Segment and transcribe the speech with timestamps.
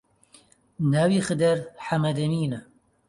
[0.91, 2.59] ناوی خدر حەمەدەمینە